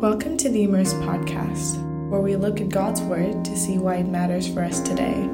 [0.00, 1.76] Welcome to the Immerse podcast,
[2.08, 5.28] where we look at God's Word to see why it matters for us today.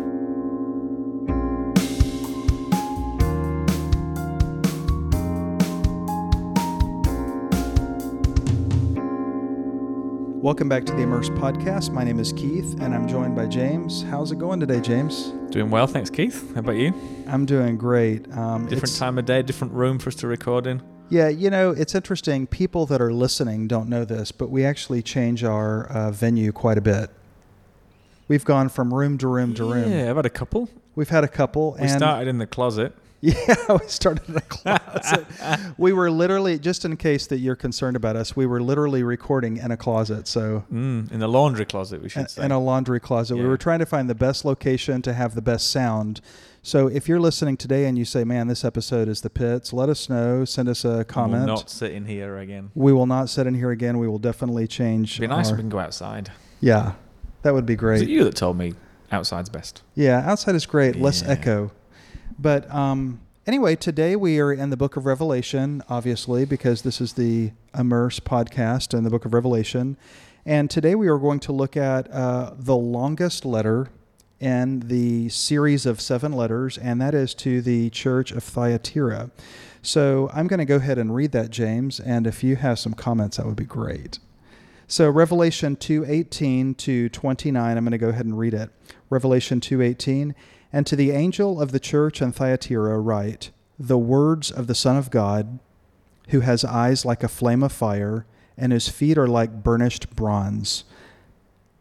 [10.42, 11.92] Welcome back to the Immerse podcast.
[11.92, 14.02] My name is Keith, and I'm joined by James.
[14.02, 15.32] How's it going today, James?
[15.50, 16.52] Doing well, thanks, Keith.
[16.54, 16.92] How about you?
[17.28, 18.28] I'm doing great.
[18.36, 20.82] Um, Different time of day, different room for us to record in.
[21.08, 22.46] Yeah, you know, it's interesting.
[22.48, 26.78] People that are listening don't know this, but we actually change our uh, venue quite
[26.78, 27.10] a bit.
[28.28, 29.90] We've gone from room to room to room.
[29.92, 30.68] Yeah, I've had a couple.
[30.96, 32.92] We've had a couple, We started in the closet.
[33.20, 33.36] yeah,
[33.70, 35.26] we started in a closet.
[35.78, 39.56] we were literally, just in case that you're concerned about us, we were literally recording
[39.58, 40.26] in a closet.
[40.28, 42.44] So Mm, in a laundry closet, we should in say.
[42.44, 43.36] in a laundry closet.
[43.36, 46.20] We were trying to find the best location to have the best sound.
[46.66, 49.88] So if you're listening today and you say, "Man, this episode is the pits," let
[49.88, 50.44] us know.
[50.44, 51.46] Send us a And we'll comment.
[51.46, 52.70] not sit in here again.
[52.74, 53.98] we will not sit in here again.
[53.98, 55.20] We will definitely change.
[55.20, 56.30] It'd be nice our- if we can go outside.
[56.60, 56.94] yeah,
[57.42, 58.02] that would be great.
[58.02, 58.74] it you that told me
[59.12, 59.82] outside's best?
[59.94, 60.96] Yeah, outside is great.
[61.00, 61.70] Less echo.
[62.36, 67.12] But um, anyway, today we are in the book of Revelation, obviously, because this is
[67.12, 69.96] the Immerse podcast in the book of Revelation.
[70.44, 73.86] And today we are going to look at uh, the longest letter
[74.40, 79.30] in the series of seven letters, and that is to the church of Thyatira.
[79.82, 82.94] So I'm going to go ahead and read that, James, and if you have some
[82.94, 84.18] comments, that would be great.
[84.88, 88.70] So Revelation 2:18 to 29, I'm going to go ahead and read it.
[89.10, 90.34] Revelation 2:18,
[90.72, 94.96] and to the angel of the church in Thyatira write, the words of the Son
[94.96, 95.58] of God,
[96.28, 98.26] who has eyes like a flame of fire
[98.58, 100.84] and whose feet are like burnished bronze.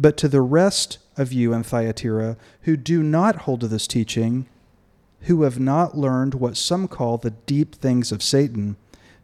[0.00, 4.46] But to the rest of you in Thyatira who do not hold to this teaching,
[5.22, 8.76] who have not learned what some call the deep things of Satan,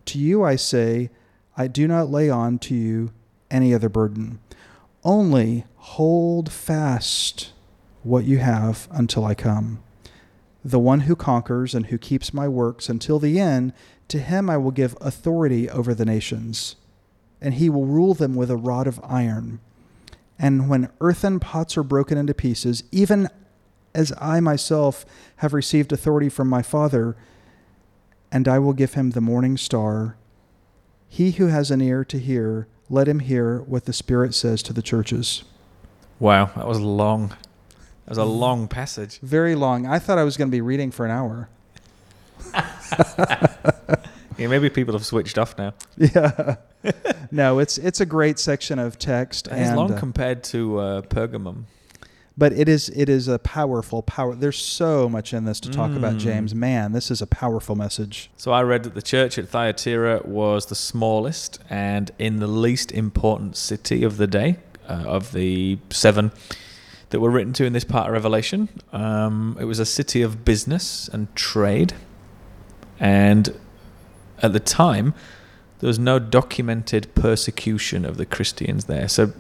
[0.07, 1.11] to you I say,
[1.57, 3.13] I do not lay on to you
[3.53, 4.41] any other burden.
[5.05, 7.53] Only hold fast
[8.03, 9.81] what you have until I come.
[10.65, 13.73] The one who conquers and who keeps my works until the end,
[14.09, 16.75] to him I will give authority over the nations,
[17.41, 19.61] and he will rule them with a rod of iron.
[20.39, 23.29] And when earthen pots are broken into pieces, even
[23.95, 25.07] as I myself
[25.37, 27.17] have received authority from my Father,
[28.33, 30.17] and I will give him the morning star.
[31.09, 34.73] He who has an ear to hear, let him hear what the Spirit says to
[34.73, 35.45] the churches.
[36.19, 37.29] Wow, that was long.
[37.29, 38.39] That was a mm.
[38.39, 39.21] long passage.
[39.21, 39.87] Very long.
[39.87, 41.49] I thought I was going to be reading for an hour.
[44.39, 45.75] Yeah, maybe people have switched off now.
[45.97, 46.57] Yeah.
[47.31, 51.01] no, it's it's a great section of text, is and, long uh, compared to uh,
[51.03, 51.65] Pergamum.
[52.37, 54.35] but it is it is a powerful power.
[54.35, 56.19] There's so much in this to talk about, Mm.
[56.19, 56.55] James.
[56.55, 58.31] Man, this is a powerful message.
[58.37, 62.93] So I read that the church at Thyatira was the smallest and in the least
[62.93, 64.57] important city of the day,
[64.89, 66.33] uh, of the seven
[67.11, 68.69] that were written to in this part of Revelation.
[68.93, 71.95] Um, it was a city of business and trade.
[73.01, 73.55] And
[74.43, 75.15] at the time,
[75.81, 79.09] there was no documented persecution of the Christians there.
[79.09, 79.33] So,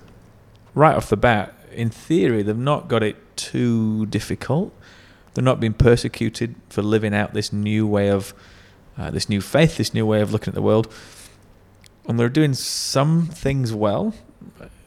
[0.75, 4.72] right off the bat, in theory, they've not got it too difficult.
[5.35, 8.35] They're not being persecuted for living out this new way of
[8.96, 10.93] uh, this new faith, this new way of looking at the world.
[12.06, 14.14] And they're doing some things well.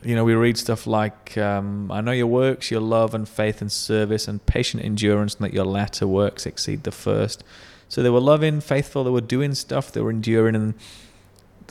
[0.04, 3.62] You know, we read stuff like, um, I know your works, your love and faith
[3.62, 7.44] and service and patient endurance, and that your latter works exceed the first.
[7.90, 10.74] So they were loving, faithful, they were doing stuff, they were enduring, and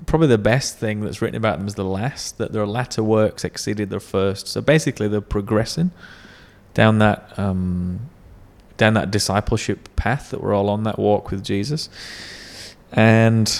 [0.06, 3.44] probably the best thing that's written about them is the last, that their latter works
[3.44, 4.48] exceeded their first.
[4.48, 5.90] So basically, they're progressing
[6.74, 8.00] down that um,
[8.76, 11.88] down that discipleship path that we're all on that walk with Jesus.
[12.92, 13.50] And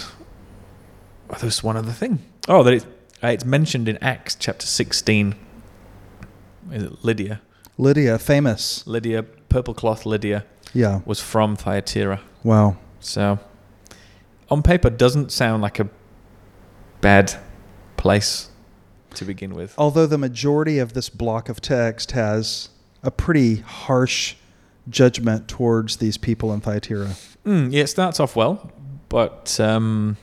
[1.31, 2.19] oh, there's one other thing.
[2.49, 2.87] Oh, that it's,
[3.23, 5.35] uh, it's mentioned in Acts chapter 16.
[6.73, 7.41] Is it Lydia?
[7.79, 8.87] Lydia, famous.
[8.87, 10.45] Lydia purple cloth Lydia
[10.75, 11.01] Yeah.
[11.07, 12.21] was from Thyatira.
[12.47, 12.77] Wow.
[13.01, 13.41] So,
[14.49, 15.89] on paper, doesn't sound like a
[17.01, 17.35] bad
[17.97, 18.51] place
[19.15, 19.75] to begin with.
[19.77, 22.69] Although the majority of this block of text has
[23.03, 24.37] a pretty harsh
[24.89, 27.17] judgment towards these people in Thyatira.
[27.45, 28.71] Mm, yeah, it starts off well,
[29.09, 30.17] but um,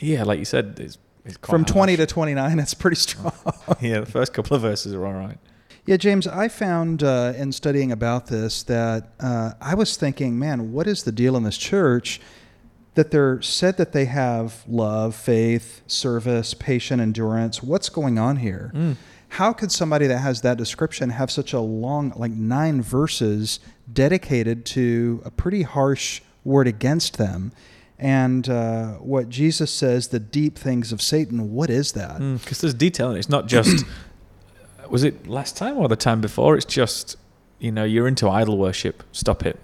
[0.00, 3.32] yeah, like you said, it's, it's From 20 to 29, it's pretty strong.
[3.80, 5.38] yeah, the first couple of verses are all right.
[5.84, 10.72] Yeah, James, I found uh, in studying about this that uh, I was thinking, man,
[10.72, 12.20] what is the deal in this church
[12.94, 17.64] that they're said that they have love, faith, service, patient endurance?
[17.64, 18.70] What's going on here?
[18.74, 18.96] Mm.
[19.30, 23.58] How could somebody that has that description have such a long, like nine verses
[23.92, 27.50] dedicated to a pretty harsh word against them?
[27.98, 32.18] And uh, what Jesus says, the deep things of Satan, what is that?
[32.18, 33.20] Because there's detail in it.
[33.20, 33.84] It's not just.
[34.92, 36.54] was it last time or the time before?
[36.54, 37.16] It's just,
[37.58, 39.02] you know, you're into idol worship.
[39.10, 39.58] Stop it.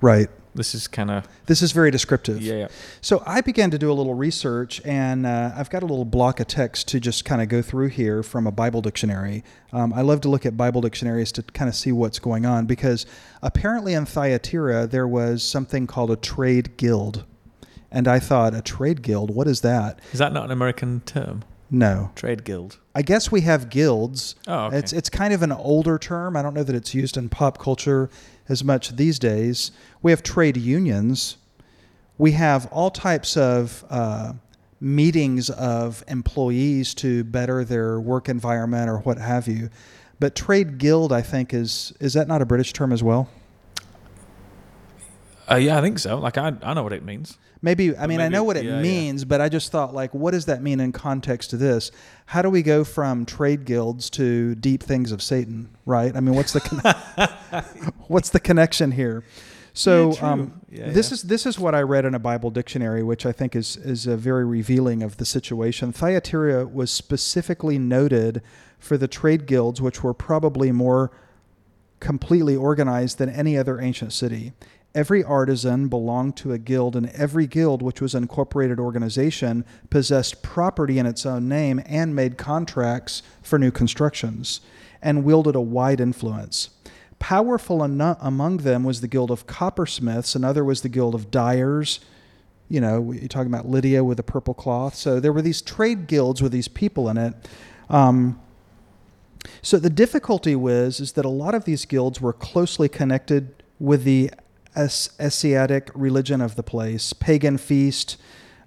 [0.00, 0.28] Right.
[0.56, 1.26] This is kind of.
[1.46, 2.42] This is very descriptive.
[2.42, 2.68] Yeah, yeah.
[3.00, 6.40] So I began to do a little research, and uh, I've got a little block
[6.40, 9.44] of text to just kind of go through here from a Bible dictionary.
[9.72, 12.66] Um, I love to look at Bible dictionaries to kind of see what's going on
[12.66, 13.06] because
[13.40, 17.24] apparently in Thyatira there was something called a trade guild.
[17.92, 20.00] And I thought, a trade guild, what is that?
[20.12, 21.44] Is that not an American term?
[21.72, 22.10] No.
[22.14, 22.78] Trade guild.
[22.94, 24.36] I guess we have guilds.
[24.46, 24.76] Oh, okay.
[24.78, 26.36] It's it's kind of an older term.
[26.36, 28.10] I don't know that it's used in pop culture
[28.46, 29.72] as much these days.
[30.02, 31.38] We have trade unions.
[32.18, 34.34] We have all types of uh,
[34.80, 39.70] meetings of employees to better their work environment or what have you.
[40.20, 43.30] But trade guild, I think, is is that not a British term as well?
[45.50, 46.18] Uh, yeah, I think so.
[46.18, 47.38] Like I, I know what it means.
[47.64, 48.82] Maybe I mean I know what it yeah, yeah.
[48.82, 51.92] means, but I just thought like, what does that mean in context to this?
[52.26, 55.76] How do we go from trade guilds to deep things of Satan?
[55.86, 56.14] Right?
[56.16, 59.24] I mean, what's the con- what's the connection here?
[59.74, 61.14] So Yeah, um, Yeah, this yeah.
[61.14, 64.06] is this is what I read in a Bible dictionary, which I think is is
[64.06, 65.92] a very revealing of the situation.
[65.92, 68.42] Thyatira was specifically noted
[68.78, 71.12] for the trade guilds, which were probably more
[72.00, 74.52] completely organized than any other ancient city.
[74.94, 80.42] Every artisan belonged to a guild, and every guild, which was an incorporated organization, possessed
[80.42, 84.60] property in its own name and made contracts for new constructions
[85.00, 86.70] and wielded a wide influence.
[87.18, 92.00] Powerful among them was the guild of coppersmiths, another was the guild of dyers.
[92.68, 94.94] You know, you're talking about Lydia with the purple cloth.
[94.94, 97.34] So there were these trade guilds with these people in it.
[97.88, 98.40] Um,
[99.60, 104.04] so the difficulty was is that a lot of these guilds were closely connected with
[104.04, 104.30] the
[104.76, 107.12] Asiatic religion of the place.
[107.12, 108.16] Pagan feast,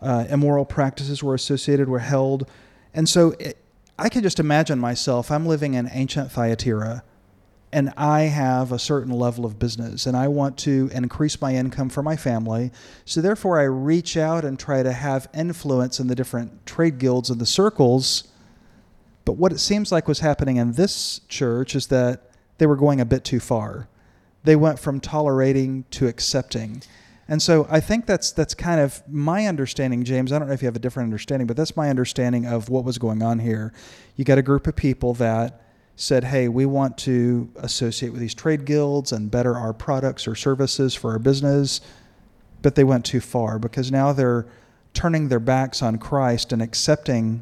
[0.01, 2.49] uh, immoral practices were associated, were held,
[2.93, 3.57] and so it,
[3.97, 5.31] I could just imagine myself.
[5.31, 7.03] I'm living in ancient Thyatira,
[7.71, 11.89] and I have a certain level of business, and I want to increase my income
[11.89, 12.71] for my family.
[13.05, 17.29] So therefore, I reach out and try to have influence in the different trade guilds
[17.29, 18.25] and the circles.
[19.23, 22.29] But what it seems like was happening in this church is that
[22.59, 23.87] they were going a bit too far.
[24.45, 26.81] They went from tolerating to accepting.
[27.27, 30.31] And so I think that's that's kind of my understanding, James.
[30.31, 32.83] I don't know if you have a different understanding, but that's my understanding of what
[32.83, 33.73] was going on here.
[34.15, 35.61] You got a group of people that
[35.95, 40.35] said, "Hey, we want to associate with these trade guilds and better our products or
[40.35, 41.81] services for our business."
[42.61, 44.45] But they went too far because now they're
[44.93, 47.41] turning their backs on Christ and accepting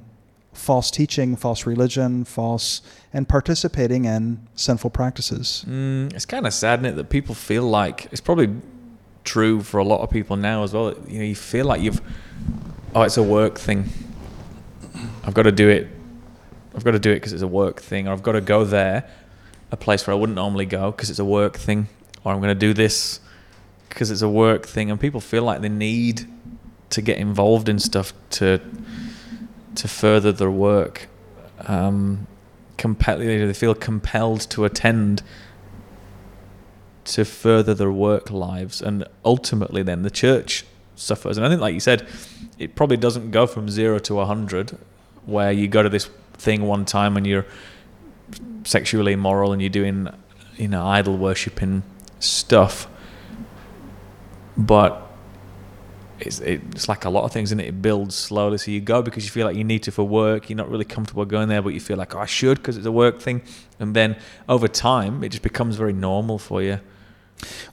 [0.54, 2.82] false teaching, false religion, false
[3.12, 5.66] and participating in sinful practices.
[5.68, 8.50] Mm, it's kind of sad, isn't it, that people feel like it's probably
[9.24, 10.96] true for a lot of people now as well.
[11.08, 12.02] You know, you feel like you've,
[12.96, 13.90] oh, it's a work thing.
[15.24, 15.88] I've got to do it.
[16.76, 18.66] I've got to do it because it's a work thing, or I've got to go
[18.66, 19.10] there,
[19.72, 21.88] a place where I wouldn't normally go because it's a work thing,
[22.24, 23.20] or I'm going to do this
[23.90, 26.28] because it's a work thing, and people feel like they need
[26.90, 28.60] to get involved in stuff to
[29.76, 31.08] to further their work.
[31.68, 32.28] Um,
[32.78, 35.24] they feel compelled to attend
[37.06, 40.66] to further their work lives, and ultimately, then the church
[40.96, 41.38] suffers.
[41.38, 42.08] And I think, like you said,
[42.58, 44.78] it probably doesn't go from zero to a hundred,
[45.26, 47.46] where you go to this thing one time and you're
[48.64, 50.08] sexually immoral and you're doing,
[50.56, 51.84] you know, idol worshipping
[52.20, 52.88] stuff.
[54.58, 55.03] But
[56.26, 57.68] it's it's like a lot of things and it.
[57.68, 58.58] It builds slowly.
[58.58, 60.50] So you go because you feel like you need to for work.
[60.50, 62.86] You're not really comfortable going there, but you feel like oh, I should because it's
[62.86, 63.42] a work thing.
[63.80, 66.80] And then over time, it just becomes very normal for you.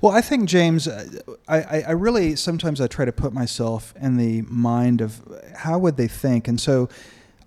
[0.00, 1.07] Well, I think James, uh,
[1.49, 5.21] I, I I really sometimes I try to put myself in the mind of
[5.57, 6.88] how would they think, and so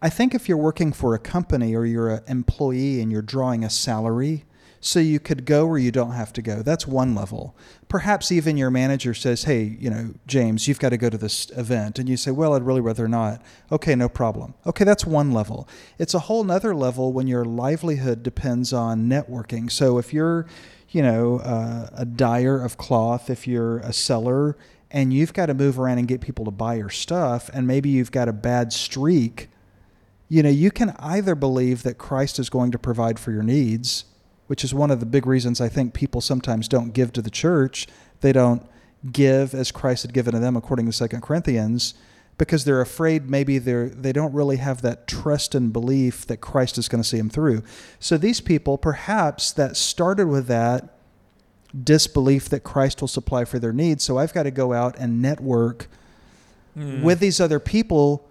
[0.02, 3.64] I think if you're working for a company or you're an employee and you're drawing
[3.64, 4.44] a salary,
[4.84, 6.62] so you could go where you don't have to go.
[6.62, 7.56] That's one level.
[7.88, 11.50] Perhaps even your manager says, "Hey, you know, James, you've got to go to this
[11.56, 14.56] event," and you say, "Well, I'd really rather not." Okay, no problem.
[14.68, 15.70] Okay, that's one level.
[15.98, 19.72] It's a whole nother level when your livelihood depends on networking.
[19.72, 20.46] So if you're,
[20.90, 24.58] you know, uh, a dyer of cloth, if you're a seller,
[24.92, 27.88] and you've got to move around and get people to buy your stuff, and maybe
[27.88, 29.50] you've got a bad streak
[30.30, 34.06] you know, you can either believe that Christ is going to provide for your needs,
[34.54, 37.32] which is one of the big reasons I think people sometimes don't give to the
[37.32, 37.88] church.
[38.22, 38.64] They don't
[39.12, 41.96] give as Christ had given to them, according to Second Corinthians,
[42.38, 46.78] because they're afraid maybe they're they don't really have that trust and belief that Christ
[46.78, 47.64] is going to see them through.
[48.00, 51.00] So these people, perhaps that started with that
[51.84, 54.04] disbelief that Christ will supply for their needs.
[54.04, 55.88] So I've got to go out and network
[56.78, 57.02] mm.
[57.02, 58.30] with these other people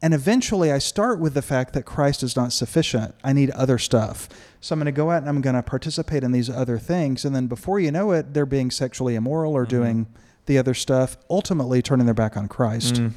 [0.00, 3.14] and eventually, I start with the fact that Christ is not sufficient.
[3.24, 4.28] I need other stuff.
[4.60, 7.24] So I'm going to go out and I'm going to participate in these other things.
[7.24, 9.76] And then before you know it, they're being sexually immoral or mm-hmm.
[9.76, 10.06] doing
[10.46, 12.94] the other stuff, ultimately turning their back on Christ.
[12.94, 13.12] Mm.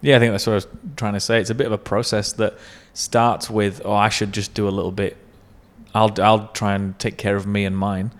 [0.00, 1.40] Yeah, I think that's what I was trying to say.
[1.40, 2.54] It's a bit of a process that
[2.92, 5.16] starts with, oh, I should just do a little bit.
[5.94, 8.12] I'll, I'll try and take care of me and mine,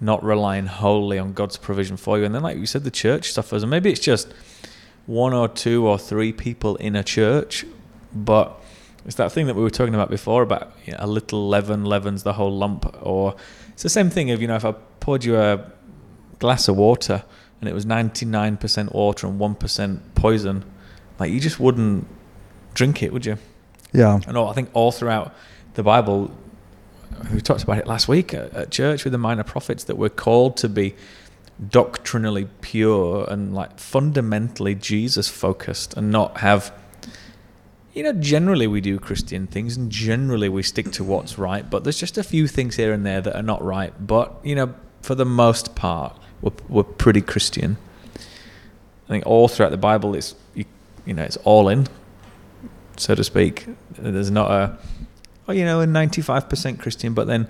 [0.00, 2.24] not relying wholly on God's provision for you.
[2.24, 3.62] And then, like you said, the church suffers.
[3.62, 4.32] And maybe it's just
[5.06, 7.64] one or two or three people in a church,
[8.12, 8.60] but
[9.04, 11.84] it's that thing that we were talking about before about you know, a little leaven
[11.84, 12.94] leavens the whole lump.
[13.02, 13.36] Or
[13.68, 15.64] it's the same thing of you know if I poured you a
[16.38, 17.22] glass of water
[17.60, 20.64] and it was ninety nine percent water and one percent poison,
[21.18, 22.06] like you just wouldn't
[22.74, 23.38] drink it, would you?
[23.92, 24.20] Yeah.
[24.26, 25.34] And all, I think all throughout
[25.74, 26.30] the Bible,
[27.32, 30.08] we talked about it last week at, at church with the minor prophets that we're
[30.08, 30.94] called to be
[31.70, 36.72] doctrinally pure and like fundamentally Jesus focused and not have
[37.94, 41.82] you know generally we do christian things and generally we stick to what's right but
[41.82, 44.74] there's just a few things here and there that are not right but you know
[45.00, 47.78] for the most part we're, we're pretty christian.
[48.14, 50.66] I think all throughout the bible it's you,
[51.06, 51.86] you know it's all in
[52.98, 53.66] so to speak.
[53.92, 54.78] There's not a
[55.48, 57.48] oh you know a 95% christian but then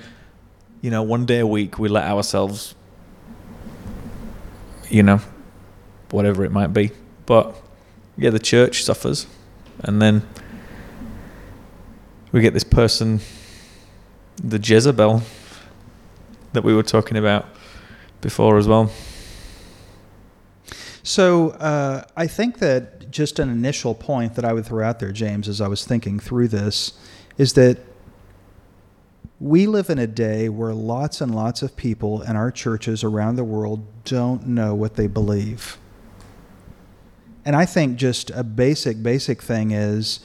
[0.81, 2.75] you know one day a week we let ourselves
[4.89, 5.21] you know,
[6.11, 6.91] whatever it might be.
[7.27, 7.55] But
[8.17, 9.27] yeah, the church suffers,
[9.81, 10.23] and then
[12.33, 13.21] we get this person,
[14.43, 15.23] the Jezebel,
[16.53, 17.47] that we were talking about
[18.21, 18.91] before as well.
[21.03, 25.13] So uh, I think that just an initial point that I would throw out there,
[25.13, 26.99] James, as I was thinking through this,
[27.39, 27.79] is that
[29.39, 33.37] we live in a day where lots and lots of people in our churches around
[33.37, 35.77] the world don't know what they believe.
[37.45, 40.21] And I think just a basic, basic thing is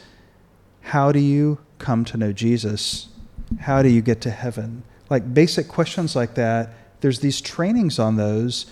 [0.82, 3.10] how do you come to know Jesus?
[3.60, 4.84] How do you get to heaven?
[5.10, 6.74] Like basic questions like that.
[7.02, 8.66] There's these trainings on those,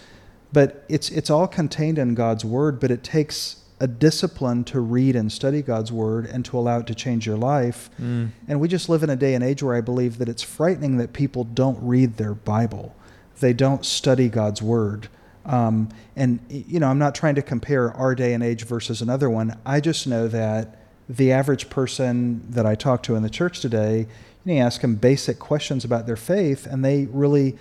[0.54, 5.16] but it's, it's all contained in God's Word, but it takes a discipline to read
[5.16, 7.90] and study God's word and to allow it to change your life.
[8.02, 8.32] Mm.
[8.48, 10.98] And we just live in a day and age where I believe that it's frightening
[10.98, 12.96] that people don't read their Bible.
[13.40, 15.08] They don't study God's word.
[15.46, 19.30] Um, and, you know, I'm not trying to compare our day and age versus another
[19.30, 19.58] one.
[19.66, 24.00] I just know that the average person that I talk to in the church today,
[24.00, 24.06] you,
[24.46, 27.58] know, you ask them basic questions about their faith, and they really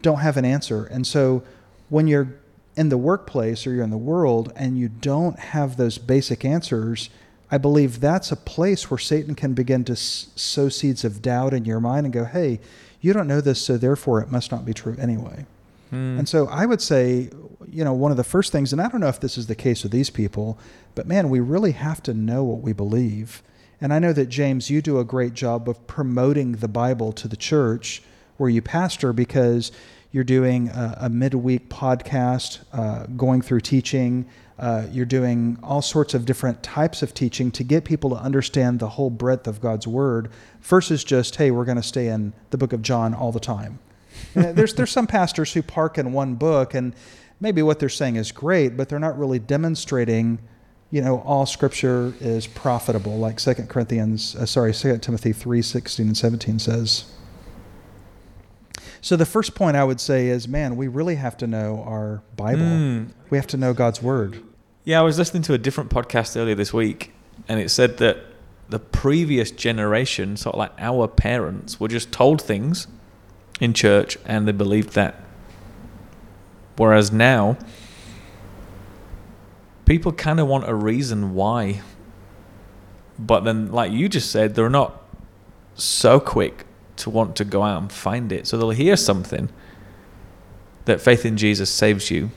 [0.00, 0.86] don't have an answer.
[0.86, 1.42] And so
[1.88, 2.36] when you're
[2.76, 7.10] in the workplace or you're in the world and you don't have those basic answers,
[7.50, 11.64] I believe that's a place where Satan can begin to sow seeds of doubt in
[11.64, 12.60] your mind and go, hey,
[13.00, 15.46] you don't know this, so therefore it must not be true anyway.
[15.90, 16.18] Hmm.
[16.18, 17.30] And so I would say,
[17.70, 19.54] you know, one of the first things, and I don't know if this is the
[19.54, 20.58] case with these people,
[20.94, 23.42] but man, we really have to know what we believe.
[23.80, 27.28] And I know that, James, you do a great job of promoting the Bible to
[27.28, 28.02] the church
[28.38, 29.70] where you pastor because
[30.12, 34.26] you're doing a, a midweek podcast, uh, going through teaching.
[34.58, 38.80] Uh, you're doing all sorts of different types of teaching to get people to understand
[38.80, 40.30] the whole breadth of God's Word
[40.62, 43.78] versus just, hey, we're going to stay in the book of John all the time.
[44.34, 46.94] Uh, there's, there's some pastors who park in one book, and
[47.38, 50.38] maybe what they're saying is great, but they're not really demonstrating
[50.90, 56.06] you know all scripture is profitable like 2 corinthians uh, sorry 2 timothy 3 16
[56.06, 57.12] and 17 says
[59.06, 62.22] so the first point I would say is, man, we really have to know our
[62.34, 62.62] Bible.
[62.62, 63.10] Mm.
[63.30, 64.42] We have to know God's word.
[64.82, 67.12] Yeah, I was listening to a different podcast earlier this week,
[67.46, 68.18] and it said that
[68.68, 72.88] the previous generation, sort of like our parents, were just told things
[73.60, 75.22] in church and they believed that.
[76.76, 77.58] Whereas now,
[79.84, 81.80] people kind of want a reason why.
[83.20, 85.00] But then, like you just said, they're not
[85.76, 86.65] so quick
[86.96, 88.46] to want to go out and find it.
[88.46, 89.48] So they'll hear something
[90.84, 92.30] that faith in Jesus saves you.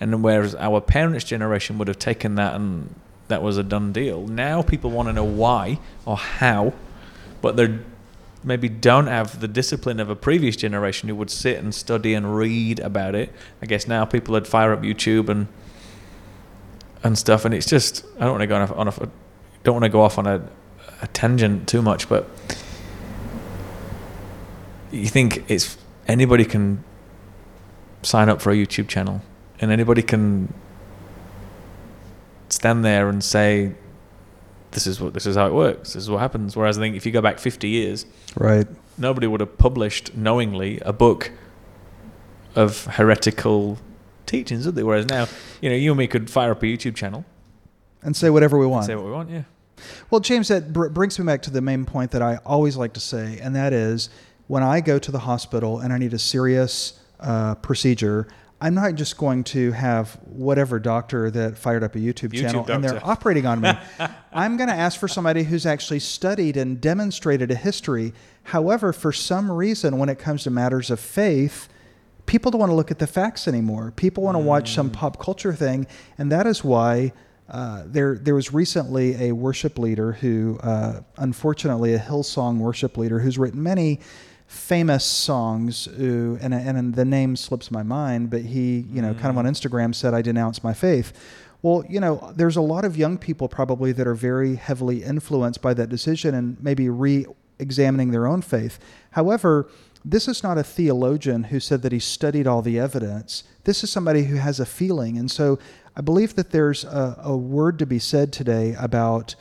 [0.00, 2.94] And whereas our parents' generation would have taken that and
[3.28, 6.72] that was a done deal, now people want to know why or how,
[7.40, 7.78] but they
[8.42, 12.36] maybe don't have the discipline of a previous generation who would sit and study and
[12.36, 13.32] read about it.
[13.62, 15.48] I guess now people would fire up YouTube and
[17.02, 19.10] and stuff, and it's just I don't want to go on a, on a
[19.62, 20.46] don't want to go off on a,
[21.00, 22.28] a tangent too much, but
[24.90, 26.82] you think it's anybody can
[28.02, 29.22] sign up for a YouTube channel
[29.60, 30.52] and anybody can
[32.48, 33.72] stand there and say
[34.72, 36.56] this is what this is how it works this is what happens.
[36.56, 38.06] Whereas i think if you go back 50 years
[38.36, 38.66] right.
[38.98, 41.30] nobody would have published knowingly a book
[42.56, 43.78] of heretical
[44.26, 44.82] teachings would they?
[44.82, 45.26] Whereas now
[45.60, 47.24] you know you and me could fire up a youtube channel.
[48.02, 48.86] And say whatever we want.
[48.86, 49.42] Say what we want yeah.
[50.10, 52.92] Well james that br- brings me back to the main point that i always like
[52.94, 54.10] to say and that is
[54.50, 58.26] when i go to the hospital and i need a serious uh, procedure
[58.62, 62.70] I'm not just going to have whatever doctor that fired up a YouTube, YouTube channel
[62.70, 63.72] and they're operating on me.
[64.32, 68.12] I'm going to ask for somebody who's actually studied and demonstrated a history.
[68.44, 71.68] However, for some reason, when it comes to matters of faith,
[72.26, 73.92] people don't want to look at the facts anymore.
[73.96, 75.86] People want to watch some pop culture thing,
[76.18, 77.12] and that is why.
[77.48, 83.18] Uh, there, there was recently a worship leader who, uh, unfortunately, a Hillsong worship leader
[83.18, 83.98] who's written many
[84.50, 89.38] famous songs, and, and the name slips my mind, but he, you know, kind of
[89.38, 89.50] on mm.
[89.50, 91.12] Instagram said, I denounce my faith.
[91.62, 95.62] Well, you know, there's a lot of young people probably that are very heavily influenced
[95.62, 97.26] by that decision and maybe re
[97.60, 98.80] examining their own faith.
[99.12, 99.68] However,
[100.04, 103.44] this is not a theologian who said that he studied all the evidence.
[103.64, 105.16] This is somebody who has a feeling.
[105.16, 105.60] And so
[105.94, 109.36] I believe that there's a, a word to be said today about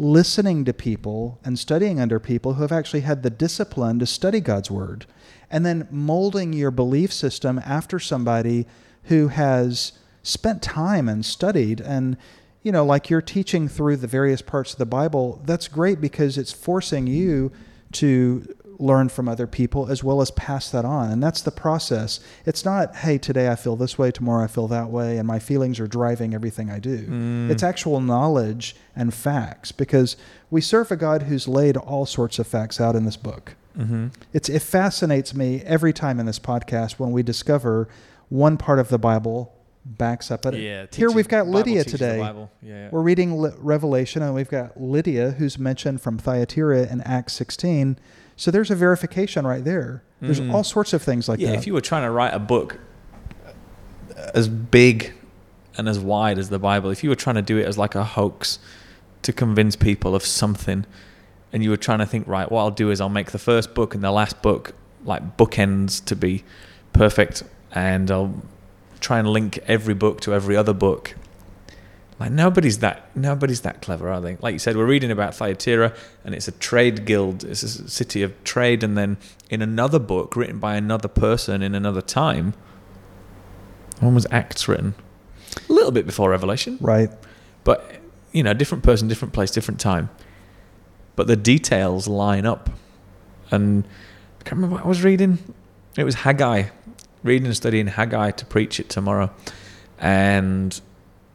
[0.00, 4.40] listening to people and studying under people who have actually had the discipline to study
[4.40, 5.04] God's word,
[5.50, 8.66] and then molding your belief system after somebody
[9.04, 12.16] who has spent time and studied and
[12.62, 16.36] you know like you're teaching through the various parts of the bible that's great because
[16.36, 17.50] it's forcing you
[17.90, 18.46] to
[18.80, 21.10] learn from other people as well as pass that on.
[21.10, 22.20] And that's the process.
[22.46, 25.38] It's not hey today i feel this way tomorrow i feel that way and my
[25.38, 27.48] feelings are driving everything i do.
[27.50, 30.16] It's actual knowledge and facts because
[30.50, 33.54] we serve a god who's laid all sorts of facts out in this book.
[33.78, 34.08] Mm-hmm.
[34.32, 37.88] it's, it fascinates me every time in this podcast when we discover
[38.28, 42.18] one part of the bible backs up at it yeah here we've got lydia today.
[42.18, 42.88] Yeah, yeah.
[42.90, 47.96] we're reading Revelation, and we've got Lydia, who's mentioned from Thyatira in Acts 16.
[48.40, 50.02] So there's a verification right there.
[50.22, 50.54] There's Mhm.
[50.54, 51.44] all sorts of things like that.
[51.44, 51.58] yeah, that.
[51.58, 52.78] if you were trying to write a book
[54.32, 55.12] as big
[55.76, 57.94] and as wide as the Bible, if you were trying to do it as like
[57.94, 58.58] a hoax
[59.24, 60.86] to convince people of something,
[61.52, 63.74] and you were trying to think, right, what I'll do is I'll make the first
[63.74, 64.72] book and the last book
[65.04, 66.42] like bookends to be
[66.94, 67.42] perfect,
[67.74, 68.42] and I'll
[69.00, 71.14] try and link every book to every other book.
[72.20, 74.36] Like nobody's that nobody's that clever, are they?
[74.36, 77.44] Like you said, we're reading about Thyatira, and it's a trade guild.
[77.44, 79.16] It's a city of trade, and then
[79.48, 82.52] in another book written by another person in another time,
[84.00, 84.94] one was Acts written
[85.68, 87.10] a little bit before Revelation, right.
[87.64, 87.90] but
[88.32, 90.10] you know, different person, different place, different time.
[91.16, 92.68] But the details line up,
[93.50, 93.84] and
[94.40, 95.38] I can't remember what I was reading.
[95.96, 96.64] It was Haggai,
[97.22, 99.30] reading and studying Haggai to preach it tomorrow,
[99.98, 100.78] and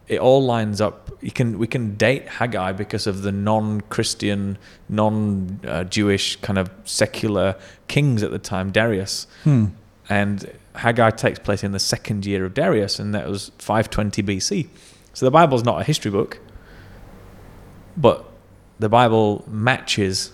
[0.07, 1.09] it all lines up.
[1.21, 4.57] You can we can date Haggai because of the non-Christian,
[4.89, 7.55] non-Jewish kind of secular
[7.87, 9.65] kings at the time, Darius, Hmm.
[10.09, 14.67] and Haggai takes place in the second year of Darius, and that was 520 BC.
[15.13, 16.39] So the Bible's not a history book,
[17.97, 18.25] but
[18.79, 20.33] the Bible matches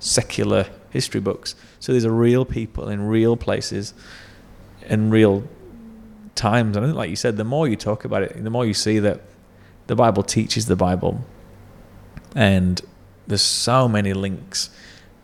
[0.00, 1.54] secular history books.
[1.80, 3.92] So these are real people in real places,
[4.88, 5.44] in real
[6.34, 6.76] times.
[6.76, 8.74] And I think, like you said, the more you talk about it, the more you
[8.74, 9.20] see that
[9.86, 11.24] the Bible teaches the Bible,
[12.34, 12.80] and
[13.26, 14.70] there's so many links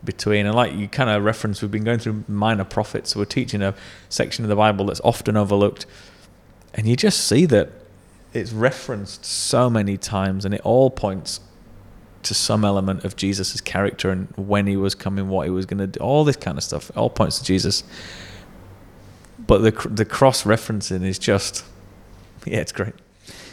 [0.03, 3.11] between and like you kind of reference we've been going through minor prophets.
[3.11, 3.75] So we're teaching a
[4.09, 5.87] section of the bible that's often overlooked.
[6.75, 7.70] And you just see that
[8.33, 11.40] it's referenced so many times and it all points
[12.23, 15.79] to some element of jesus' character and when he was coming what he was going
[15.79, 17.83] to do all this kind of stuff it all points to jesus
[19.51, 21.65] but the the cross referencing is just
[22.47, 22.95] yeah it's great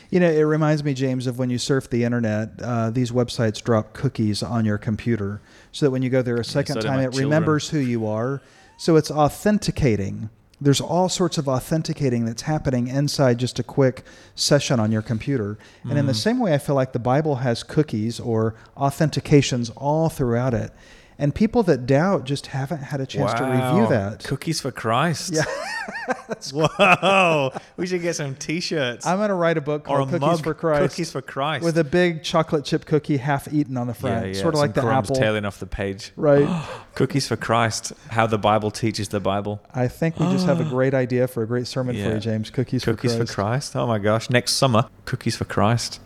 [0.10, 3.62] You know, it reminds me, James, of when you surf the internet, uh, these websites
[3.62, 5.42] drop cookies on your computer
[5.74, 7.26] so that when you go there a second so time, it children.
[7.26, 8.42] remembers who you are.
[8.78, 10.30] So it's authenticating.
[10.62, 15.58] There's all sorts of authenticating that's happening inside just a quick session on your computer.
[15.84, 16.24] And in the Mhm.
[16.28, 20.72] same way, I feel like the Bible has cookies or authentications all throughout it.
[21.20, 24.24] And people that doubt just haven't had a chance to review that.
[24.24, 25.34] Cookies for Christ.
[25.34, 25.44] Yeah.
[26.54, 27.52] Whoa.
[27.76, 30.40] we should get some T-shirts I'm going to write a book or a called Cookies
[30.42, 31.66] for Christ Cookies for Christ.
[31.66, 34.86] with a big chocolate chip cookie half eaten on the front, sort of like the
[34.86, 35.16] apple.
[35.16, 36.12] tailing off the page.
[36.28, 36.48] Right.
[36.96, 37.94] Cookies for Christ.
[38.10, 39.62] How the Bible teaches the Bible.
[39.74, 42.50] I think we just have a great idea for a great sermon for you, James.
[42.50, 43.72] Cookies, Cookies for for Christ.
[43.72, 43.76] Christ.
[43.76, 44.30] Oh my gosh!
[44.30, 46.00] Next summer, Cookies for Christ.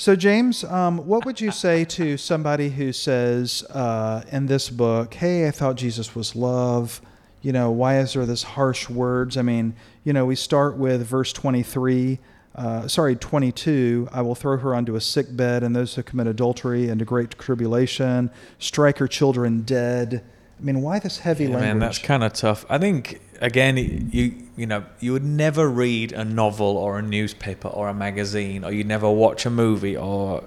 [0.00, 5.12] So, James, um, what would you say to somebody who says uh, in this book,
[5.14, 7.00] "Hey, I thought Jesus was love.
[7.42, 9.36] You know, why is there this harsh words?
[9.36, 12.20] I mean, you know, we start with verse twenty-three.
[12.54, 14.08] Uh, sorry, twenty-two.
[14.12, 17.36] I will throw her onto a sick bed, and those who commit adultery into great
[17.36, 18.30] tribulation,
[18.60, 20.22] strike her children dead.
[20.60, 21.68] I mean, why this heavy Yeah, language?
[21.70, 22.64] man, that's kind of tough.
[22.68, 27.68] I think again, you you know, you would never read a novel or a newspaper
[27.68, 30.42] or a magazine, or you'd never watch a movie or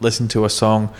[0.00, 0.92] listen to a song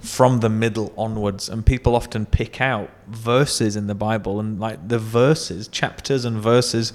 [0.00, 1.48] from the middle onwards.
[1.48, 6.38] And people often pick out verses in the Bible, and like the verses, chapters and
[6.38, 6.92] verses,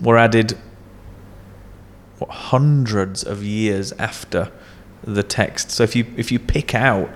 [0.00, 0.56] were added
[2.18, 4.50] what, hundreds of years after
[5.02, 5.70] the text.
[5.70, 7.10] So if you if you pick out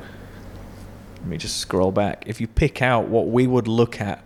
[1.20, 2.24] let me just scroll back.
[2.26, 4.24] If you pick out what we would look at,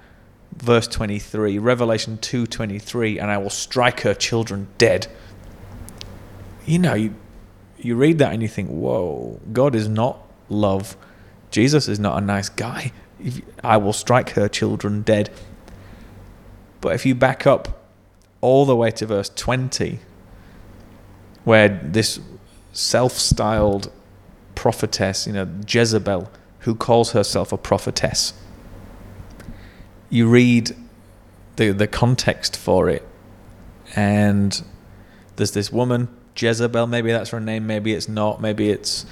[0.58, 5.06] verse 23, Revelation 2:23, and I will strike her children dead.
[6.66, 7.14] You know, you
[7.78, 10.96] you read that and you think, "Whoa, God is not love.
[11.50, 12.92] Jesus is not a nice guy.
[13.62, 15.30] I will strike her children dead."
[16.80, 17.82] But if you back up
[18.40, 20.00] all the way to verse 20,
[21.44, 22.20] where this
[22.72, 23.90] self-styled
[24.54, 28.32] prophetess, you know, Jezebel, who calls herself a prophetess.
[30.14, 30.76] You read
[31.56, 33.04] the the context for it,
[33.96, 34.62] and
[35.34, 36.86] there's this woman, Jezebel.
[36.86, 37.66] Maybe that's her name.
[37.66, 38.40] Maybe it's not.
[38.40, 39.06] Maybe it's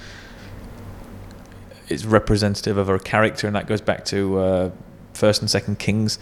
[1.89, 4.71] it's representative of her character, and that goes back to uh,
[5.13, 6.17] First and Second Kings.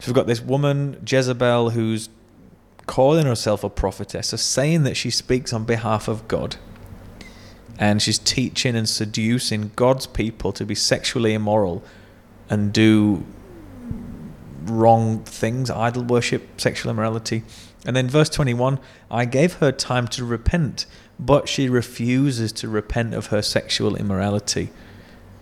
[0.00, 2.10] So we've got this woman, Jezebel, who's
[2.86, 6.56] calling herself a prophetess, so saying that she speaks on behalf of God
[7.78, 11.82] and she's teaching and seducing God's people to be sexually immoral
[12.50, 13.24] and do
[14.68, 17.42] wrong things, idol worship, sexual immorality.
[17.84, 18.78] And then verse 21
[19.10, 20.86] I gave her time to repent,
[21.18, 24.70] but she refuses to repent of her sexual immorality.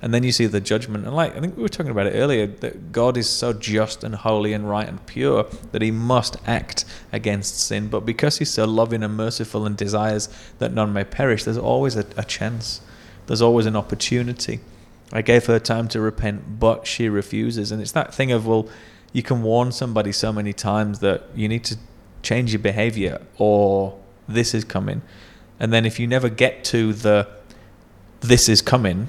[0.02, 1.06] And then you see the judgment.
[1.06, 4.04] And like I think we were talking about it earlier, that God is so just
[4.04, 7.88] and holy and right and pure that he must act against sin.
[7.88, 11.96] But because he's so loving and merciful and desires that none may perish, there's always
[11.96, 12.82] a, a chance.
[13.26, 14.60] There's always an opportunity.
[15.10, 17.72] I gave her time to repent, but she refuses.
[17.72, 18.68] And it's that thing of, well,
[19.14, 21.79] you can warn somebody so many times that you need to
[22.22, 23.96] change your behavior or
[24.29, 25.00] this is coming.
[25.61, 27.29] And then if you never get to the
[28.20, 29.09] this is coming,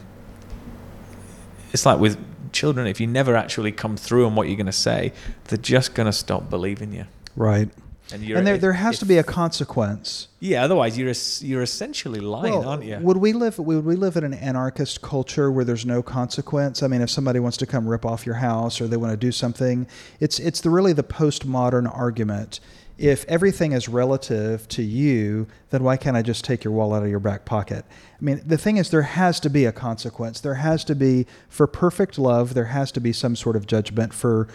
[1.74, 2.18] it's like with
[2.52, 5.12] children, if you never actually come through on what you're going to say,
[5.46, 7.06] they're just going to stop believing you.
[7.36, 7.70] right.
[8.14, 10.28] And, And there, if- there has if- to be a consequence.
[10.40, 12.98] Yeah, otherwise you're you're essentially lying, Well, aren't you?
[13.02, 13.58] Would we live?
[13.58, 16.84] Would we live in an anarchist culture where there's no consequence?
[16.84, 19.18] I mean, if somebody wants to come rip off your house or they want to
[19.18, 19.88] do something,
[20.20, 22.60] it's it's the really the postmodern argument.
[22.98, 27.04] If everything is relative to you, then why can't I just take your wallet out
[27.04, 27.84] of your back pocket?
[27.90, 30.40] I mean, the thing is, there has to be a consequence.
[30.40, 32.54] There has to be for perfect love.
[32.54, 34.48] There has to be some sort of judgment for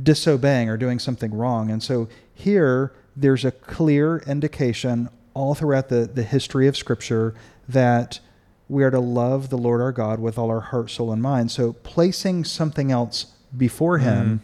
[0.00, 1.70] disobeying or doing something wrong.
[1.70, 7.34] And so here, there's a clear indication all throughout the, the history of Scripture
[7.68, 8.20] that
[8.68, 11.50] we are to love the Lord our God with all our heart, soul, and mind.
[11.50, 13.26] So placing something else
[13.56, 14.08] before mm-hmm.
[14.08, 14.42] Him,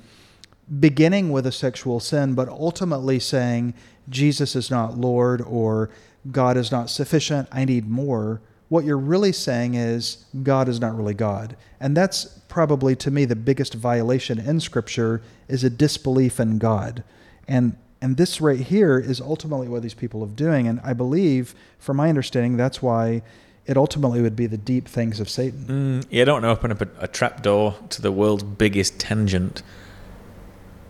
[0.81, 3.75] beginning with a sexual sin, but ultimately saying
[4.09, 5.89] Jesus is not Lord or
[6.31, 8.43] God is not sufficient, I need more.
[8.69, 11.57] What you're really saying is God is not really God.
[11.81, 17.03] And that's probably to me the biggest violation in scripture is a disbelief in God.
[17.47, 21.55] And and this right here is ultimately what these people are doing and I believe
[21.79, 23.23] from my understanding that's why
[23.67, 26.01] it ultimately would be the deep things of Satan.
[26.03, 28.43] Mm, yeah, I don't want to open up a, a trap door to the world's
[28.43, 29.63] biggest tangent,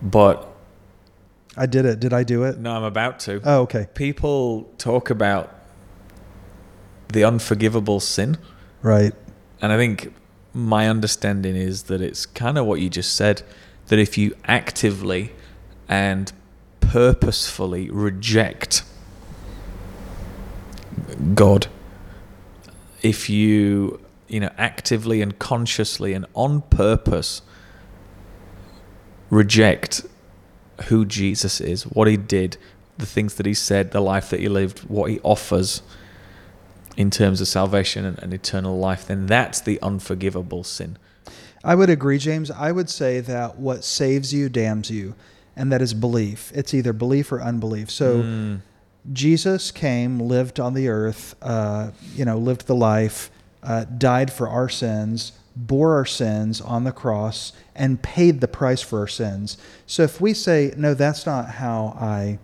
[0.01, 0.47] but
[1.57, 1.99] I did it.
[1.99, 2.57] Did I do it?
[2.57, 3.41] no, I'm about to.
[3.43, 3.87] Oh, okay.
[3.95, 5.53] People talk about
[7.11, 8.37] the unforgivable sin,
[8.81, 9.13] Right.
[9.61, 10.13] and I think
[10.53, 13.43] my understanding is that it's kind of what you just said
[13.87, 15.31] that if you actively
[15.87, 16.31] and
[16.79, 18.83] purposefully reject
[21.33, 21.67] God,
[23.01, 27.41] if you you know actively and consciously and on purpose
[29.29, 30.05] reject
[30.85, 32.57] who Jesus is, what he did,
[32.97, 35.81] the things that he said, the life that he lived, what he offers,
[36.99, 40.97] in terms of salvation and, and eternal life, then that's the unforgivable sin.
[41.63, 42.51] I would agree, James.
[42.51, 45.15] I would say that what saves you damns you,
[45.55, 46.51] and that is belief.
[46.53, 47.89] It's either belief or unbelief.
[47.89, 48.61] So Mm.
[49.13, 53.31] Jesus came, lived on the earth, uh, you know, lived the life,
[53.63, 58.81] uh, died for our sins, bore our sins on the cross, and paid the price
[58.81, 59.57] for our sins.
[59.87, 62.39] So if we say, no, that's not how I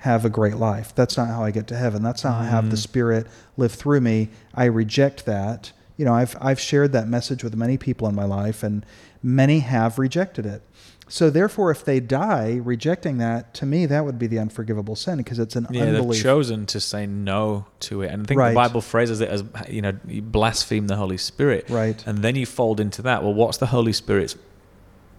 [0.00, 2.46] have a great life, that's not how I get to heaven, that's not how I
[2.46, 2.82] have the Mm.
[2.82, 5.72] Spirit live through me, I reject that.
[5.96, 8.86] You know, I've, I've shared that message with many people in my life, and
[9.22, 10.62] many have rejected it.
[11.06, 15.18] So therefore, if they die rejecting that, to me, that would be the unforgivable sin
[15.18, 18.12] because it's an Yeah, they've chosen to say no to it.
[18.12, 18.50] And I think Right.
[18.50, 21.66] the Bible phrases it as, you know, you blaspheme the Holy Spirit.
[21.68, 22.00] Right.
[22.06, 23.22] And then you fold into that.
[23.24, 24.36] Well, what's the Holy Spirit's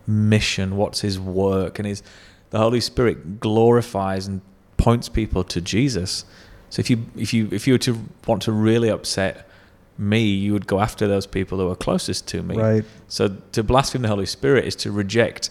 [0.08, 0.78] mission?
[0.78, 1.78] What's his work?
[1.78, 2.02] And his,
[2.52, 4.42] the Holy Spirit glorifies and
[4.82, 6.26] points people to Jesus.
[6.70, 7.94] So if you, if you, if you were to
[8.28, 9.48] want to really upset
[9.98, 12.56] me, you would go after those people who are closest to me.
[12.56, 12.86] Right.
[13.08, 15.50] So to blaspheme the Holy Spirit is to reject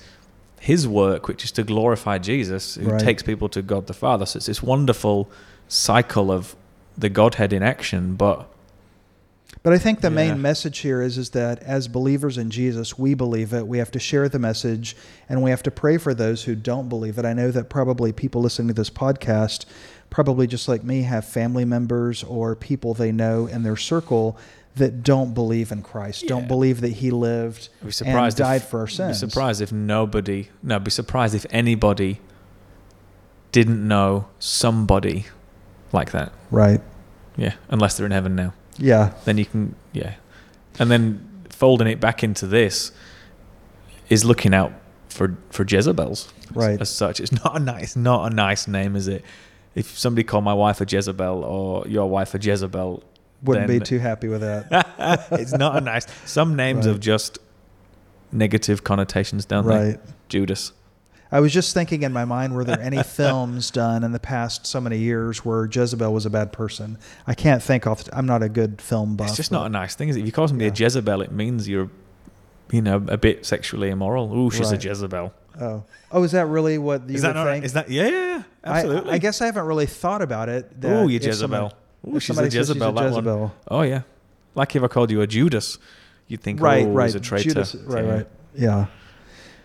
[0.59, 3.01] his work, which is to glorify Jesus, who Right.
[3.01, 4.27] takes people to God the Father.
[4.27, 5.31] So it's this wonderful
[5.69, 6.57] cycle of
[6.99, 8.15] the Godhead in action.
[8.17, 8.49] But
[9.63, 10.15] But I think the Yeah.
[10.15, 13.67] main message here is is that as believers in Jesus, we believe it.
[13.67, 14.97] We have to share the message
[15.29, 17.25] and we have to pray for those who don't believe it.
[17.25, 19.67] I know that probably people listening to this podcast
[20.09, 24.37] probably just like me have family members or people they know in their circle
[24.77, 28.81] that don't believe in Christ, don't believe that he lived be and died if, for
[28.81, 29.21] our sins.
[29.21, 30.49] Be surprised if nobody.
[30.63, 32.21] No, be surprised if anybody
[33.53, 35.27] didn't know somebody
[35.93, 36.33] like that.
[36.51, 36.81] Right.
[37.37, 38.55] Yeah, unless they're in heaven now.
[38.81, 39.13] Yeah.
[39.25, 39.75] Then you can.
[39.93, 40.15] Yeah,
[40.79, 42.91] and then folding it back into this
[44.09, 44.73] is looking out
[45.09, 46.33] for for Jezebels.
[46.55, 46.81] Right.
[46.81, 49.25] As, such, it's not a nice, not a nice name, is it?
[49.77, 53.05] If somebody called my wife a Jezebel or your wife a Jezebel,
[53.45, 55.27] Wouldn't be too happy with that.
[55.33, 56.07] it's not a nice.
[56.29, 56.93] Some names Right.
[56.93, 57.39] have just
[58.33, 59.77] negative connotations, don't they?
[59.91, 60.01] right.
[60.29, 60.73] Judas.
[61.33, 64.67] I was just thinking in my mind, were there any films done in the past
[64.67, 66.99] so many years where Jezebel was a bad person?
[67.27, 68.05] I can't think off.
[68.13, 69.29] I'm not a good film buff.
[69.29, 70.21] It's just not a nice thing, is it?
[70.21, 70.73] If you call somebody Yeah.
[70.73, 71.89] a Jezebel, it means you're,
[72.73, 74.37] you know, a bit sexually immoral.
[74.37, 74.85] Ooh, she's Right.
[74.85, 75.33] a Jezebel.
[75.61, 77.45] Oh, oh, is that really what you is that not?
[77.47, 77.65] think?
[77.65, 77.91] Is that?
[77.91, 79.13] Yeah, yeah, yeah, I- absolutely.
[79.13, 80.81] I, guess I haven't really thought about it.
[80.81, 81.35] that Ooh, you Jezebel.
[81.37, 82.65] somebody- Ooh, she's a Jezebel.
[82.97, 83.51] She's a that one.
[83.69, 84.03] Oh yeah.
[84.55, 85.79] Like if I called you a Judas,
[86.29, 87.05] you'd think, Right, oh, right.
[87.07, 87.49] he's a traitor.
[87.51, 88.11] Judas, right, Yeah.
[88.13, 88.27] right.
[88.55, 88.87] Yeah.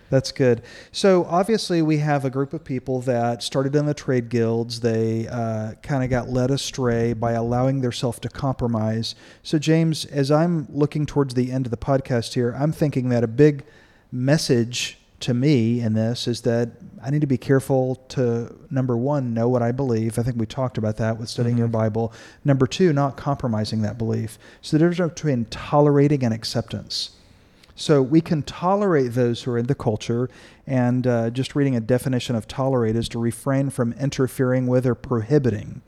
[0.08, 0.62] That's good.
[0.92, 4.80] So obviously, we have a group of people that started in the trade guilds.
[4.80, 9.14] They uh, kind of got led astray by allowing themselves to compromise.
[9.42, 13.24] So, James, as I'm looking towards the end of the podcast here, I'm thinking that
[13.24, 13.64] a big
[14.12, 16.70] message to me in this is that
[17.02, 20.18] I need to be careful to number one know what I believe.
[20.18, 21.72] I think we talked about that with studying your Mhm.
[21.72, 22.12] Bible.
[22.44, 24.38] Number two, not compromising that belief.
[24.60, 27.10] So the difference between tolerating and acceptance.
[27.76, 30.28] So we can tolerate those who are in the culture,
[30.66, 34.94] and uh, just reading a definition of tolerate is to refrain from interfering with or
[34.94, 35.82] prohibiting.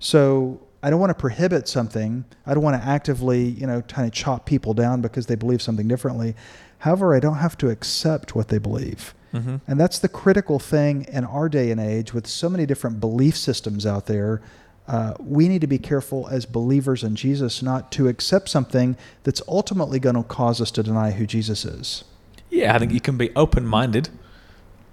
[0.00, 2.24] So I don't want to prohibit something.
[2.46, 5.60] I don't want to actively, you know, kind of chop people down because they believe
[5.60, 6.34] something differently.
[6.78, 9.14] However, I don't have to accept what they believe.
[9.34, 9.60] Mhm.
[9.66, 13.36] And that's the critical thing in our day and age with so many different belief
[13.36, 14.40] systems out there.
[14.88, 19.42] Uh, we need to be careful as believers in Jesus not to accept something that's
[19.48, 22.04] ultimately going to cause us to deny who Jesus is.
[22.50, 24.10] Yeah, I think you can be open-minded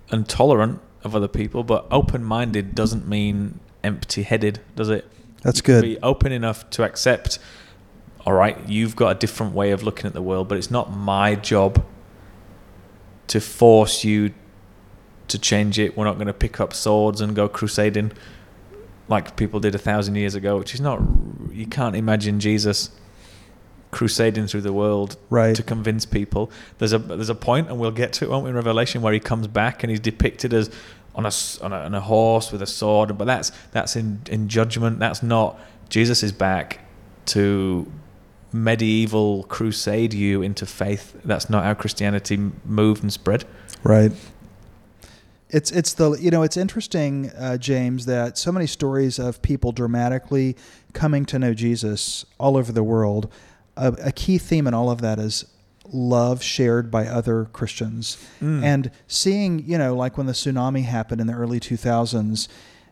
[0.10, 5.06] and tolerant of other people, but open-minded doesn't mean empty-headed, does it?
[5.44, 5.82] That's You can good.
[5.84, 7.38] Be open enough to accept.
[8.26, 10.92] All right, you've got a different way of looking at the world, but it's not
[10.92, 11.86] my job
[13.28, 14.34] to force you
[15.28, 15.96] to change it.
[15.96, 18.12] We're not going to pick up swords and go crusading
[19.08, 21.02] like people did a thousand years ago, which is not.
[21.52, 22.90] You can't imagine Jesus
[23.92, 25.56] crusading through the world Right.
[25.56, 26.50] to convince people.
[26.80, 29.14] There's a there's a point, and we'll get to it won't we, in Revelation, where
[29.14, 30.70] he comes back and he's depicted as
[31.16, 33.18] on a, on a on a horse with a sword.
[33.18, 35.00] But that's that's in in judgment.
[35.00, 36.80] That's not Jesus is back
[37.28, 37.92] to
[38.52, 41.16] medieval crusade you into faith.
[41.26, 43.46] That's not how Christianity moved and spread.
[43.84, 44.12] Right.
[45.54, 49.72] It's it's the you know it's interesting, uh, James, that so many stories of people
[49.72, 50.58] dramatically
[50.94, 53.32] coming to know Jesus all over the world.
[53.78, 55.46] A, a key theme in all of that is
[55.92, 58.64] love shared by other Christians, Mm.
[58.64, 62.50] and seeing you know like when the tsunami happened in the early two thousands.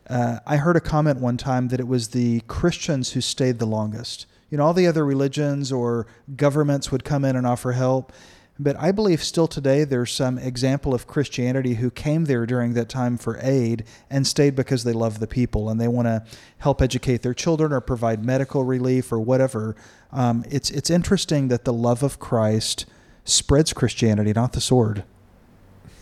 [0.09, 3.65] Uh, I heard a comment one time that it was the Christians who stayed the
[3.65, 4.25] longest.
[4.49, 8.11] You know, all the other religions or governments would come in and offer help.
[8.59, 12.89] But I believe still today there's some example of Christianity who came there during that
[12.89, 16.23] time for aid and stayed because they love the people and they want to
[16.59, 19.75] help educate their children or provide medical relief or whatever.
[20.11, 22.85] Um, it's it's interesting that the love of Christ
[23.23, 25.03] spreads Christianity, not the sword.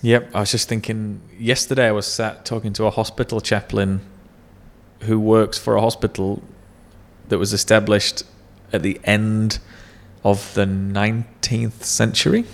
[0.02, 4.02] Yep, I was just thinking yesterday I was sat talking to a hospital chaplain
[5.02, 6.42] who works for a hospital
[7.28, 8.24] that was established
[8.74, 9.60] at the end
[10.24, 12.46] of the 19th century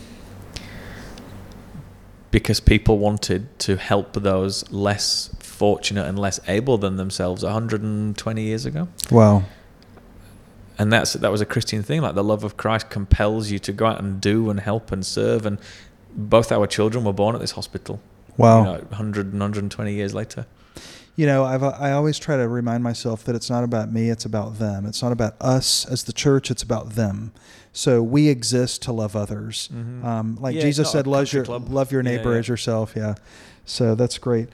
[2.31, 8.65] because people wanted to help those less fortunate and less able than themselves 120 years
[8.65, 8.89] ago.
[9.09, 9.43] Wow.
[10.77, 13.71] And that's that was a Christian thing like the love of Christ compels you to
[13.71, 15.57] go out and do and help and serve and
[16.13, 18.01] both our children were born at this hospital.
[18.35, 18.59] Wow.
[18.59, 20.45] You know, 100 and 120 years later.
[21.17, 24.25] You know, I've, I always try to remind myself that it's not about me, it's
[24.25, 24.85] about them.
[24.85, 27.31] It's not about us as the church, it's about them.
[27.71, 29.69] So we exist to love others.
[29.73, 30.03] Mhm.
[30.03, 31.69] Um, like Yeah, Jesus said, love your, club.
[31.69, 32.39] love your Yeah, neighbor yeah.
[32.39, 32.93] as yourself.
[32.95, 33.15] Yeah.
[33.65, 34.49] So that's great.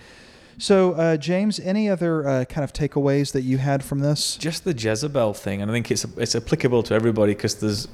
[0.58, 4.36] So, uh, James, any other uh, kind of takeaways that you had from this?
[4.38, 7.88] Just the Jezebel thing, and I think it's it's applicable to everybody because there's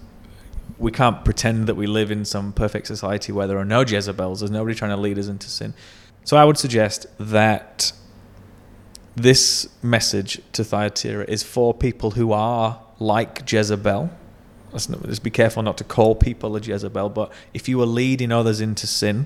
[0.78, 4.40] we can't pretend that we live in some perfect society where there are no Jezebels.
[4.42, 5.74] There's nobody trying to lead us into sin.
[6.26, 7.94] So I would suggest that
[9.18, 14.12] this message to Thyatira is for people who are like Jezebel.
[14.72, 18.32] Let's, let's be careful not to call people a Jezebel, but if you are leading
[18.32, 19.26] others into sin,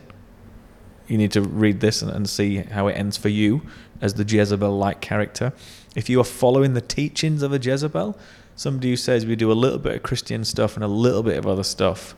[1.07, 3.63] you need to read this and, and see how it ends for you
[3.99, 5.51] as the Jezebel like character.
[5.93, 8.17] If you are following the teachings of a Jezebel,
[8.55, 11.37] somebody who says we do a little bit of Christian stuff and a little bit
[11.37, 12.15] of other stuff,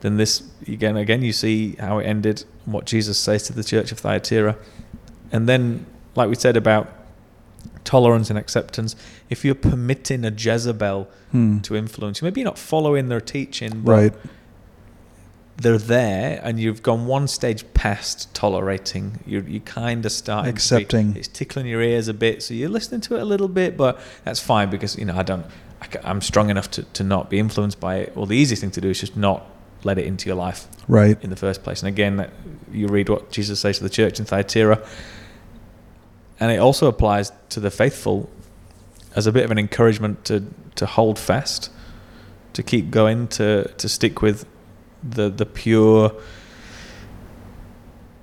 [0.00, 3.92] then this again again you see how it ended what Jesus says to the church
[3.92, 4.56] of Thyatira.
[5.30, 6.95] And then like we said about
[7.84, 8.96] tolerance and acceptance,
[9.30, 11.58] if you're permitting a Jezebel Hmm.
[11.60, 14.14] to influence you, maybe you're not following their teaching, but Right.
[15.58, 20.52] they're there and you've gone one stage past tolerating you you kind of starting to
[20.52, 21.16] be- Accepting.
[21.16, 23.98] it's tickling your ears a bit so you're listening to it a little bit but
[24.24, 25.46] that's fine because you know i don't
[25.80, 28.70] I, am strong enough to, to not be influenced by it well the easiest thing
[28.72, 29.46] to do is just not
[29.82, 31.16] let it into your life Right.
[31.22, 32.28] in the first place and again
[32.70, 34.86] you read what jesus says to the church in thyatira
[36.38, 38.28] and it also applies to the faithful
[39.14, 40.44] as a bit of an encouragement to
[40.74, 41.70] to hold fast
[42.52, 44.46] to keep going to to stick with
[45.02, 46.12] the the pure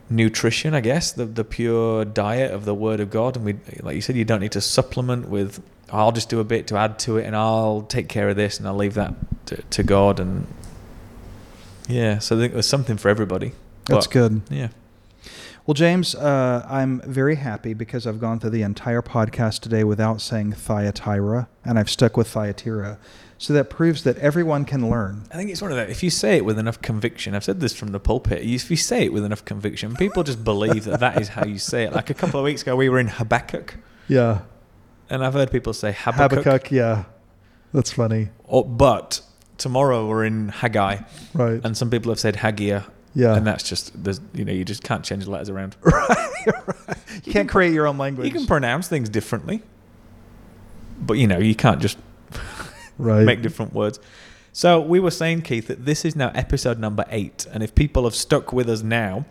[0.09, 3.35] nutrition, I guess, the the pure diet of the Word of God.
[3.35, 5.61] And we, like you said, you don't need to supplement with.
[5.91, 8.57] I'll just do a bit to add to it, and I'll take care of this,
[8.57, 9.13] and I'll leave that
[9.47, 10.19] to, to God.
[10.19, 10.47] And
[11.87, 13.53] yeah, so I think there's something for everybody.
[13.85, 14.41] That's But, good.
[14.49, 14.69] Yeah,
[15.65, 20.19] Well, James, uh, I'm very happy because I've gone through the entire podcast today without
[20.19, 22.97] saying Thyatira, and I've stuck with Thyatira.
[23.37, 25.23] So that proves that everyone can learn.
[25.31, 25.89] I think it's one of that.
[25.89, 28.41] If you say it with enough conviction, I've said this from the pulpit.
[28.41, 31.57] If you say it with enough conviction, people just believe that that is how you
[31.59, 31.93] say it.
[31.93, 33.75] Like a couple of weeks ago, we were in Habakkuk,
[34.09, 34.41] Yeah.
[35.09, 36.43] and I've heard people say Habakkuk.
[36.43, 37.05] Habakkuk, yeah.
[37.73, 38.29] That's funny.
[38.45, 39.21] Or, but
[39.57, 40.99] tomorrow we're in Haggai,
[41.33, 41.59] Right.
[41.63, 42.81] and some people have said Haggai,
[43.15, 43.35] yeah.
[43.35, 45.75] and that's just there's you know you just can't change the letters around.
[46.45, 46.97] Right.
[47.23, 48.27] You can't create your own language.
[48.27, 49.61] You can pronounce things differently,
[50.99, 51.97] but you know you can't just
[52.97, 53.23] right.
[53.23, 53.99] make different words.
[54.51, 58.03] So we were saying, Keith, that this is now episode number eight, and if people
[58.03, 59.25] have stuck with us now,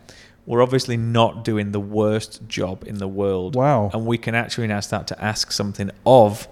[0.46, 3.54] we're obviously not doing the worst job in the world.
[3.54, 3.90] Wow.
[3.92, 6.48] And we can actually now start to ask something of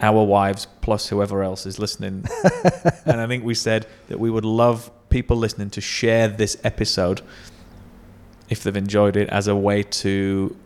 [0.00, 2.24] our wives plus whoever else is listening.
[3.06, 7.22] and I think we said that we would love people listening to share this episode
[8.48, 10.56] if they've enjoyed it as a way to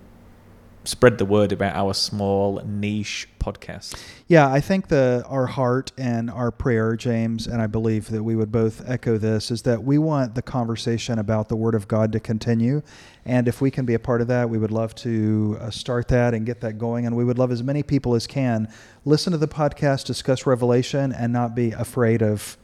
[0.84, 3.96] spread the word about our small niche podcast.
[4.26, 8.34] Yeah, I think the our heart and our prayer, James, and I believe that we
[8.34, 12.12] would both echo this, is that we want the conversation about the Word of God
[12.12, 12.82] to continue,
[13.24, 16.08] and if we can be a part of that, we would love to uh, start
[16.08, 18.68] that and get that going, and we would love as many people as can
[19.04, 22.56] listen to the podcast, discuss Revelation, and not be afraid of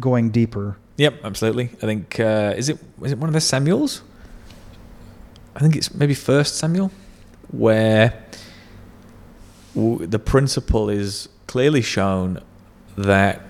[0.00, 0.78] going deeper.
[0.96, 1.70] Yep, absolutely.
[1.82, 4.02] I think uh, is it is it one of the Samuels?
[5.54, 6.90] I think it's maybe First Samuel,
[7.50, 8.22] where
[9.74, 12.40] w- the principle is clearly shown
[12.96, 13.42] that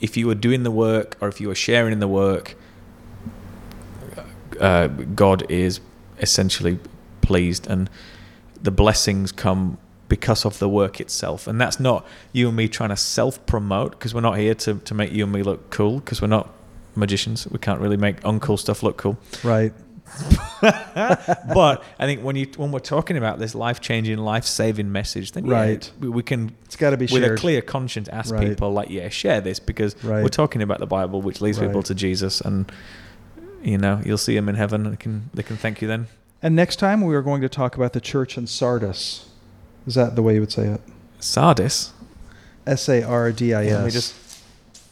[0.00, 2.56] if you are doing the work or if you are sharing in the work,
[4.60, 5.80] uh, God is
[6.18, 6.78] essentially
[7.22, 7.90] pleased, and
[8.62, 9.78] the blessings come
[10.10, 11.46] because of the work itself.
[11.46, 12.04] And that's not
[12.34, 15.24] you and me trying to self promote because we're not here to, to make you
[15.24, 16.50] and me look cool because we're not
[16.94, 17.48] magicians.
[17.48, 19.16] We can't really make uncool stuff look cool.
[19.42, 19.72] Right.
[20.60, 25.32] but I think when you when we're talking about this life changing, life saving message,
[25.32, 25.90] then Right.
[26.00, 27.38] we, we can It's got to be with shared.
[27.38, 28.48] a clear conscience ask Right.
[28.48, 30.22] people like, yeah, share this because Right.
[30.22, 32.70] we're talking about the Bible, which leads people to Jesus, and
[33.62, 36.08] you know you'll see them in heaven and can they can thank you then.
[36.42, 39.28] And next time we are going to talk about the church in Sardis.
[39.86, 40.80] Is that the way you would say it?
[41.20, 41.92] Sardis.
[42.66, 44.14] S A R D I Yeah, let me Is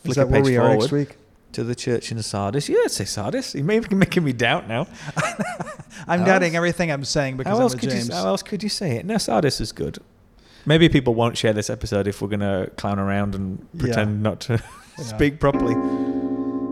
[0.04, 1.16] that a where we are next week?
[1.52, 2.68] to the church in Sardis.
[2.68, 3.54] Yeah, I'd say Sardis.
[3.54, 4.86] You may be making me doubt now.
[6.06, 8.08] I'm How doubting else- everything I'm saying because how I'm else with could James.
[8.08, 8.14] you?
[8.14, 9.06] How else could you say it?
[9.06, 9.98] No, Sardis is good.
[10.66, 13.80] Maybe people won't share this episode if we're going to clown around and Yeah.
[13.80, 14.62] pretend not to
[14.98, 15.04] Yeah.
[15.04, 15.74] speak properly.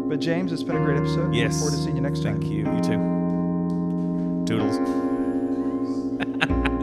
[0.08, 1.34] But James, it's been a great episode.
[1.34, 1.52] Yes.
[1.54, 2.40] Look forward to seeing you next time.
[2.40, 2.58] Thank you.
[2.70, 2.98] You too.
[4.44, 4.76] Doodles.